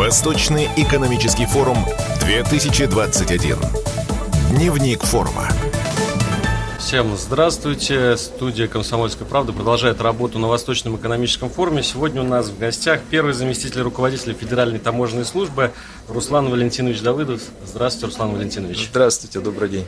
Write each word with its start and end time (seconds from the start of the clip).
Восточный 0.00 0.66
экономический 0.78 1.44
форум 1.44 1.76
2021. 2.22 3.56
Дневник 4.48 5.02
форума. 5.02 5.46
Всем 6.78 7.14
здравствуйте. 7.18 8.16
Студия 8.16 8.66
«Комсомольская 8.66 9.28
правда» 9.28 9.52
продолжает 9.52 10.00
работу 10.00 10.38
на 10.38 10.48
Восточном 10.48 10.96
экономическом 10.96 11.50
форуме. 11.50 11.82
Сегодня 11.82 12.22
у 12.22 12.24
нас 12.24 12.48
в 12.48 12.58
гостях 12.58 13.02
первый 13.10 13.34
заместитель 13.34 13.82
руководителя 13.82 14.32
Федеральной 14.32 14.78
таможенной 14.78 15.26
службы 15.26 15.70
Руслан 16.08 16.48
Валентинович 16.48 17.02
Давыдов. 17.02 17.42
Здравствуйте, 17.66 18.06
Руслан 18.06 18.32
Валентинович. 18.32 18.88
Здравствуйте, 18.90 19.40
добрый 19.40 19.68
день. 19.68 19.86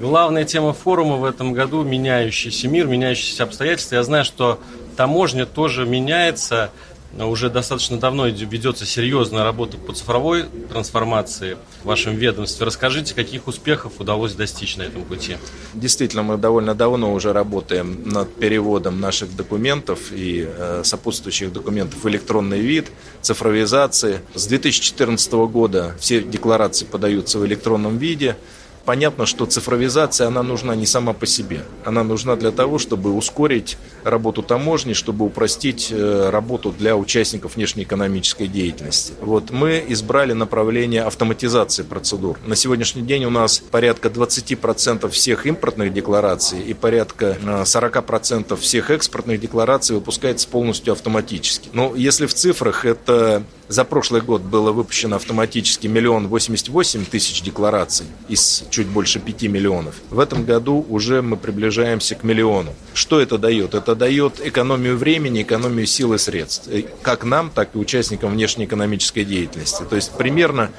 Главная 0.00 0.44
тема 0.44 0.72
форума 0.72 1.16
в 1.16 1.24
этом 1.24 1.54
году– 1.54 1.82
меняющийся 1.84 2.68
мир, 2.68 2.86
меняющиеся 2.86 3.42
обстоятельства. 3.42 3.96
Я 3.96 4.04
знаю, 4.04 4.24
что 4.24 4.60
таможня 4.96 5.44
тоже 5.44 5.86
меняется– 5.86 6.70
уже 7.18 7.48
достаточно 7.48 7.98
давно 7.98 8.26
ведется 8.26 8.84
серьезная 8.86 9.44
работа 9.44 9.76
по 9.76 9.92
цифровой 9.92 10.44
трансформации 10.70 11.56
в 11.82 11.86
вашем 11.86 12.16
ведомстве. 12.16 12.66
Расскажите, 12.66 13.14
каких 13.14 13.46
успехов 13.46 14.00
удалось 14.00 14.34
достичь 14.34 14.76
на 14.76 14.82
этом 14.82 15.04
пути? 15.04 15.36
Действительно, 15.74 16.22
мы 16.22 16.36
довольно 16.36 16.74
давно 16.74 17.12
уже 17.12 17.32
работаем 17.32 18.02
над 18.04 18.34
переводом 18.34 19.00
наших 19.00 19.34
документов 19.36 20.12
и 20.12 20.48
э, 20.48 20.82
сопутствующих 20.84 21.52
документов 21.52 22.02
в 22.02 22.08
электронный 22.08 22.60
вид, 22.60 22.90
цифровизации. 23.22 24.20
С 24.34 24.46
2014 24.46 25.32
года 25.32 25.94
все 26.00 26.22
декларации 26.22 26.84
подаются 26.84 27.38
в 27.38 27.46
электронном 27.46 27.98
виде. 27.98 28.36
Понятно, 28.84 29.24
что 29.24 29.46
цифровизация, 29.46 30.26
она 30.26 30.42
нужна 30.42 30.74
не 30.74 30.84
сама 30.84 31.14
по 31.14 31.26
себе. 31.26 31.62
Она 31.84 32.04
нужна 32.04 32.36
для 32.36 32.50
того, 32.50 32.78
чтобы 32.78 33.12
ускорить 33.12 33.78
работу 34.02 34.42
таможни, 34.42 34.92
чтобы 34.92 35.24
упростить 35.24 35.88
э, 35.90 36.28
работу 36.30 36.70
для 36.70 36.94
участников 36.96 37.56
внешнеэкономической 37.56 38.46
деятельности. 38.46 39.14
Вот 39.20 39.50
мы 39.50 39.82
избрали 39.88 40.34
направление 40.34 41.02
автоматизации 41.02 41.82
процедур. 41.82 42.38
На 42.46 42.56
сегодняшний 42.56 43.02
день 43.02 43.24
у 43.24 43.30
нас 43.30 43.58
порядка 43.58 44.08
20% 44.08 45.08
всех 45.08 45.46
импортных 45.46 45.92
деклараций 45.92 46.60
и 46.60 46.74
порядка 46.74 47.38
40% 47.42 48.52
э, 48.52 48.56
всех 48.56 48.90
экспортных 48.90 49.40
деклараций 49.40 49.96
выпускается 49.96 50.46
полностью 50.46 50.92
автоматически. 50.92 51.70
Но 51.72 51.94
если 51.96 52.26
в 52.26 52.34
цифрах 52.34 52.84
это 52.84 53.44
за 53.68 53.84
прошлый 53.84 54.20
год 54.20 54.42
было 54.42 54.72
выпущено 54.72 55.16
автоматически 55.16 55.86
миллион 55.86 56.28
восемьдесят 56.28 56.68
восемь 56.68 57.04
тысяч 57.04 57.42
деклараций 57.42 58.06
из 58.28 58.64
чуть 58.74 58.88
больше 58.88 59.20
пяти 59.20 59.46
миллионов. 59.46 59.94
В 60.10 60.18
этом 60.18 60.44
году 60.44 60.84
уже 60.88 61.22
мы 61.22 61.36
приближаемся 61.36 62.16
к 62.16 62.24
миллиону. 62.24 62.74
Что 62.92 63.20
это 63.20 63.38
дает? 63.38 63.72
Это 63.72 63.94
дает 63.94 64.44
экономию 64.44 64.96
времени, 64.96 65.42
экономию 65.42 65.86
сил 65.86 66.12
и 66.14 66.18
средств. 66.18 66.68
Как 67.02 67.22
нам, 67.22 67.50
так 67.50 67.76
и 67.76 67.78
участникам 67.78 68.32
внешнеэкономической 68.32 69.24
деятельности. 69.24 69.84
То 69.88 69.94
есть 69.94 70.10
примерно 70.18 70.70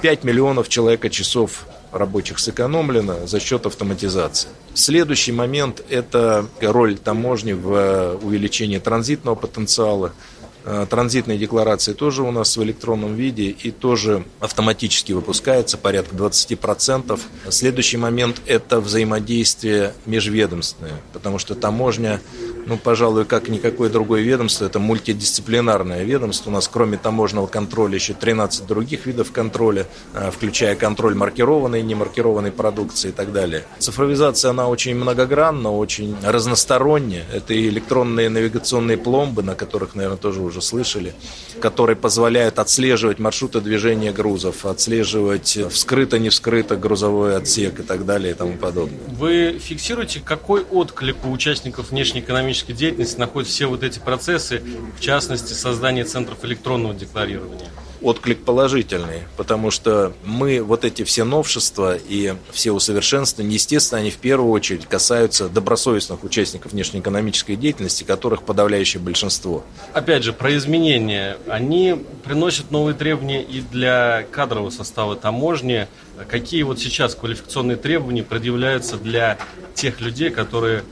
5 0.00 0.22
миллионов 0.22 0.68
человека 0.68 1.10
часов 1.10 1.66
рабочих 1.90 2.38
сэкономлено 2.38 3.26
за 3.26 3.40
счет 3.40 3.66
автоматизации. 3.66 4.48
Следующий 4.74 5.32
момент– 5.32 5.82
это 5.90 6.46
роль 6.60 6.96
таможни 6.98 7.52
в 7.52 8.16
увеличении 8.22 8.78
транзитного 8.78 9.34
потенциала, 9.34 10.12
Э, 10.12 10.39
транзитные 10.64 11.38
декларации 11.38 11.92
тоже 11.92 12.22
у 12.22 12.30
нас 12.30 12.56
в 12.56 12.62
электронном 12.62 13.14
виде 13.14 13.50
и 13.50 13.70
тоже 13.70 14.24
автоматически 14.40 15.12
выпускается 15.12 15.78
порядка 15.78 16.14
20%. 16.16 17.20
Следующий 17.48 17.96
момент– 17.96 18.40
это 18.46 18.80
взаимодействие 18.80 19.94
межведомственное, 20.06 21.00
потому 21.12 21.38
что 21.38 21.54
таможня 21.54 22.20
ну, 22.66 22.76
пожалуй, 22.76 23.24
как 23.24 23.48
никакое 23.48 23.88
другое 23.88 24.22
ведомство, 24.22 24.64
это 24.64 24.78
мультидисциплинарное 24.78 26.04
ведомство. 26.04 26.50
У 26.50 26.52
нас 26.52 26.68
кроме 26.68 26.96
таможенного 26.96 27.46
контроля 27.46 27.94
еще 27.94 28.14
13 28.14 28.66
других 28.66 29.06
видов 29.06 29.32
контроля, 29.32 29.86
э, 30.14 30.30
включая 30.30 30.76
контроль 30.76 31.14
маркированной 31.14 31.80
и 31.80 31.82
немаркированной 31.82 32.52
продукции 32.52 33.08
и 33.08 33.12
так 33.12 33.32
далее. 33.32 33.64
Цифровизация, 33.78 34.50
она 34.50 34.68
очень 34.68 34.94
многогранна, 34.94 35.70
очень 35.70 36.16
разносторонняя. 36.22 37.24
Это 37.32 37.54
и 37.54 37.68
электронные 37.68 38.28
навигационные 38.28 38.98
пломбы, 38.98 39.42
на 39.42 39.54
которых, 39.54 39.94
наверное, 39.94 40.18
тоже 40.18 40.40
уже 40.40 40.62
слышали, 40.62 41.14
которые 41.60 41.96
позволяют 41.96 42.58
отслеживать 42.58 43.18
маршруты 43.18 43.60
движения 43.60 44.12
грузов, 44.12 44.66
отслеживать 44.66 45.58
вскрыто-не 45.70 46.28
вскрыто 46.28 46.76
грузовой 46.76 47.36
отсек 47.36 47.80
и 47.80 47.82
так 47.82 48.06
далее 48.06 48.32
и 48.32 48.34
тому 48.34 48.56
подобное. 48.56 48.98
Вы 49.08 49.58
фиксируете, 49.58 50.20
какой 50.20 50.62
отклик 50.62 51.16
у 51.24 51.30
участников 51.30 51.90
внешнеэкономической 51.90 52.59
экономической 52.60 52.72
деятельности 52.72 53.18
находят 53.18 53.48
все 53.48 53.66
вот 53.66 53.82
эти 53.82 53.98
процессы, 53.98 54.62
в 54.96 55.00
частности, 55.00 55.52
создание 55.52 56.04
центров 56.04 56.44
электронного 56.44 56.94
декларирования? 56.94 57.68
отклик 58.02 58.44
положительный, 58.46 59.24
потому 59.36 59.70
что 59.70 60.14
мы 60.24 60.62
вот 60.62 60.86
эти 60.86 61.04
все 61.04 61.24
новшества 61.24 61.96
и 61.96 62.34
все 62.50 62.72
усовершенствования, 62.72 63.52
естественно, 63.52 64.00
они 64.00 64.10
в 64.10 64.16
первую 64.16 64.52
очередь 64.52 64.86
касаются 64.86 65.50
добросовестных 65.50 66.24
участников 66.24 66.72
внешнеэкономической 66.72 67.56
деятельности, 67.56 68.04
которых 68.04 68.44
подавляющее 68.44 69.02
большинство. 69.02 69.64
Опять 69.92 70.24
же, 70.24 70.32
про 70.32 70.56
изменения. 70.56 71.36
Они 71.46 72.02
приносят 72.24 72.70
новые 72.70 72.94
требования 72.94 73.42
и 73.42 73.60
для 73.60 74.24
кадрового 74.30 74.70
состава 74.70 75.14
таможни. 75.14 75.86
Какие 76.26 76.62
вот 76.62 76.78
сейчас 76.78 77.14
квалификационные 77.14 77.76
требования 77.76 78.22
предъявляются 78.22 78.96
для 78.96 79.36
тех 79.74 80.00
людей, 80.00 80.30
которые 80.30 80.84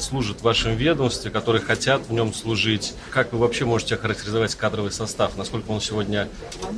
служат 0.00 0.40
в 0.40 0.42
вашем 0.42 0.76
ведомстве, 0.76 1.30
которые 1.30 1.62
хотят 1.62 2.02
в 2.08 2.12
нем 2.12 2.34
служить? 2.34 2.94
Как 3.10 3.32
вы 3.32 3.38
вообще 3.38 3.64
можете 3.64 3.94
охарактеризовать 3.94 4.54
кадровый 4.54 4.92
состав? 4.92 5.36
Насколько 5.36 5.70
он 5.70 5.80
сегодня 5.80 6.28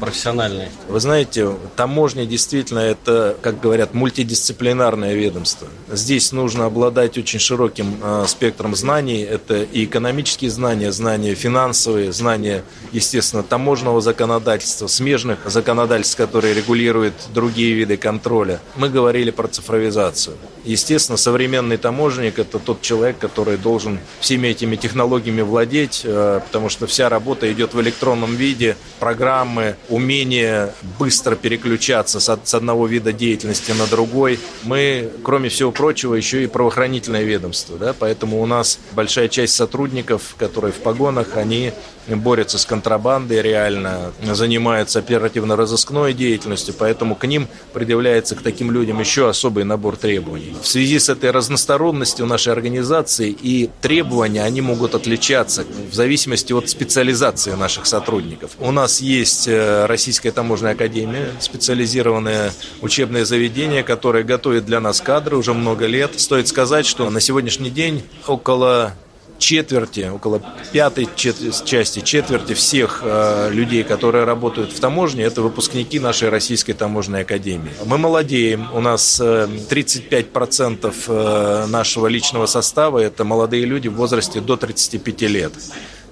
профессиональный? 0.00 0.68
Вы 0.88 1.00
знаете, 1.00 1.56
таможня 1.76 2.26
действительно 2.26 2.78
это, 2.80 3.36
как 3.42 3.60
говорят, 3.60 3.94
мультидисциплинарное 3.94 5.14
ведомство. 5.14 5.68
Здесь 5.90 6.32
нужно 6.32 6.66
обладать 6.66 7.18
очень 7.18 7.38
широким 7.38 7.98
э, 8.02 8.24
спектром 8.28 8.76
знаний. 8.76 9.22
Это 9.22 9.62
и 9.62 9.84
экономические 9.84 10.50
знания, 10.50 10.92
знания 10.92 11.34
финансовые, 11.34 12.12
знания, 12.12 12.64
естественно, 12.92 13.42
таможенного 13.42 14.00
законодательства, 14.00 14.86
смежных 14.86 15.38
законодательств, 15.50 16.16
которые 16.16 16.54
регулируют 16.54 17.14
другие 17.34 17.74
виды 17.74 17.96
контроля. 17.96 18.60
Мы 18.76 18.88
говорили 18.88 19.30
про 19.30 19.48
цифровизацию. 19.48 20.36
Естественно, 20.64 21.16
современный 21.16 21.76
таможенник– 21.76 22.38
это 22.40 22.58
тот 22.58 22.80
человек, 22.80 22.91
человек, 22.92 23.18
который 23.18 23.56
должен 23.56 23.98
всеми 24.20 24.48
этими 24.48 24.76
технологиями 24.76 25.40
владеть, 25.40 26.02
э, 26.04 26.40
потому 26.46 26.68
что 26.68 26.86
вся 26.86 27.08
работа 27.08 27.50
идет 27.50 27.72
в 27.72 27.80
электронном 27.80 28.36
виде, 28.36 28.76
программы, 29.00 29.76
умение 29.88 30.74
быстро 30.98 31.34
переключаться 31.34 32.20
с 32.20 32.54
одного 32.54 32.86
вида 32.86 33.14
деятельности 33.14 33.72
на 33.72 33.86
другой. 33.86 34.38
Мы, 34.64 35.10
кроме 35.24 35.48
всего 35.48 35.72
прочего, 35.72 36.14
еще 36.14 36.44
и 36.44 36.46
правоохранительное 36.46 37.22
ведомство, 37.22 37.78
да, 37.78 37.94
поэтому 37.98 38.42
у 38.42 38.46
нас 38.46 38.78
большая 38.92 39.28
часть 39.28 39.54
сотрудников, 39.54 40.34
которые 40.38 40.72
в 40.72 40.80
погонах, 40.82 41.38
они 41.38 41.72
борются 42.08 42.58
с 42.58 42.66
контрабандой 42.66 43.40
реально, 43.42 44.12
занимаются 44.22 44.98
оперативно-розыскной 44.98 46.12
деятельностью, 46.12 46.74
поэтому 46.76 47.14
к 47.14 47.26
ним 47.26 47.48
предъявляется 47.72 48.34
к 48.34 48.42
таким 48.42 48.70
людям 48.70 49.00
еще 49.00 49.28
особый 49.28 49.64
набор 49.64 49.96
требований. 49.96 50.54
В 50.60 50.66
связи 50.66 50.98
с 50.98 51.08
этой 51.08 51.30
разносторонностью 51.30 52.26
нашей 52.26 52.52
организации 52.52 52.81
и 53.24 53.70
требования, 53.80 54.42
они 54.42 54.60
могут 54.60 54.94
отличаться 54.94 55.64
в 55.90 55.94
зависимости 55.94 56.52
от 56.52 56.68
специализации 56.68 57.52
наших 57.52 57.86
сотрудников. 57.86 58.52
У 58.58 58.70
нас 58.70 59.00
есть 59.00 59.48
э, 59.48 59.86
Российская 59.86 60.30
таможенная 60.32 60.72
академия, 60.72 61.30
специализированное 61.40 62.52
учебное 62.80 63.24
заведение, 63.24 63.82
которое 63.82 64.24
готовит 64.24 64.66
для 64.66 64.80
нас 64.80 65.00
кадры 65.00 65.36
уже 65.36 65.54
много 65.54 65.86
лет. 65.86 66.18
Стоит 66.20 66.48
сказать, 66.48 66.86
что 66.86 67.08
на 67.10 67.20
сегодняшний 67.20 67.70
день 67.70 68.02
около 68.26 68.94
четверти, 69.42 70.08
около 70.08 70.40
пятой 70.72 71.08
части, 71.16 72.00
четверти 72.00 72.54
всех 72.54 73.00
э, 73.02 73.50
людей, 73.50 73.82
которые 73.82 74.24
работают 74.24 74.72
в 74.72 74.80
таможне, 74.80 75.24
это 75.24 75.42
выпускники 75.42 75.98
нашей 75.98 76.28
Российской 76.28 76.72
таможенной 76.72 77.22
академии. 77.22 77.72
Мы 77.84 77.98
молодеем, 77.98 78.68
у 78.72 78.80
нас 78.80 79.20
э, 79.20 79.48
35% 79.68 80.94
э, 81.08 81.66
нашего 81.66 82.06
личного 82.06 82.46
состава 82.46 83.00
это 83.00 83.24
молодые 83.24 83.64
люди 83.64 83.88
в 83.88 83.94
возрасте 83.94 84.40
до 84.40 84.56
35 84.56 85.22
лет. 85.22 85.52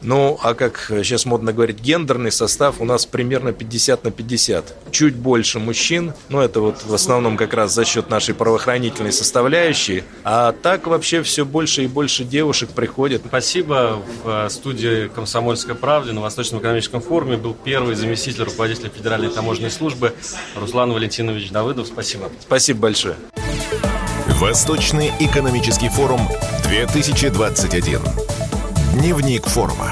Ну, 0.03 0.39
а 0.43 0.55
как 0.55 0.87
сейчас 0.89 1.27
модно 1.27 1.53
говорить, 1.53 1.81
гендерный 1.81 2.33
состав 2.33 2.81
у 2.81 2.85
нас 2.85 3.07
примерно 3.07 3.53
50 3.53 4.05
на 4.05 4.11
50. 4.11 4.91
Чуть 4.91 5.15
больше 5.15 5.59
мужчин, 5.59 6.15
но 6.29 6.43
это 6.43 6.61
вот 6.61 6.83
в 6.85 6.95
основном 6.95 7.37
как 7.37 7.55
раз 7.55 7.75
за 7.75 7.85
счет 7.85 8.11
нашей 8.11 8.35
правоохранительной 8.35 9.13
составляющей. 9.13 10.05
А 10.25 10.53
так 10.53 10.87
вообще 10.87 11.23
все 11.23 11.45
больше 11.45 11.85
и 11.85 11.87
больше 11.87 12.25
девушек 12.25 12.71
приходит. 12.71 13.23
Спасибо. 13.27 14.03
В 14.25 14.47
э, 14.47 14.51
студии 14.51 15.09
«Комсомольской 15.09 15.75
правды» 15.75 16.13
на 16.13 16.21
Восточном 16.21 16.61
экономическом 16.61 17.01
форуме 17.01 17.37
был 17.37 17.55
первый 17.55 17.95
заместитель 17.95 18.45
руководителя 18.45 18.91
Федеральной 18.91 19.31
таможенной 19.31 19.71
службы 19.71 20.15
Руслан 20.57 20.93
Валентинович 20.93 21.51
Давыдов. 21.51 21.87
Спасибо. 21.87 22.31
Спасибо 22.41 22.81
большое. 22.81 23.17
Восточный 24.41 25.13
экономический 25.21 25.91
форум 25.91 26.21
2021. 26.65 28.01
Дневник 29.01 29.47
форума. 29.47 29.91